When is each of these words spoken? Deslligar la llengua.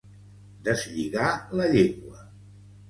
Deslligar 0.69 1.29
la 1.61 1.71
llengua. 1.77 2.29